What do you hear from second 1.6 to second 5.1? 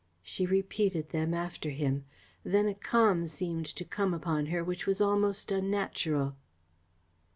him. Then a calm seemed to come upon her which was